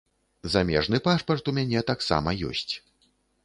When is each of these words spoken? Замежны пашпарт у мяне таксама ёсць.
Замежны 0.53 1.01
пашпарт 1.09 1.53
у 1.53 1.55
мяне 1.59 1.85
таксама 1.93 2.37
ёсць. 2.53 2.73